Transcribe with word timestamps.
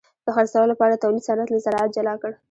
د 0.25 0.27
خرڅلاو 0.35 0.71
لپاره 0.71 1.01
تولید 1.03 1.25
صنعت 1.27 1.49
له 1.51 1.59
زراعت 1.65 1.89
جلا 1.95 2.13
کړ. 2.21 2.31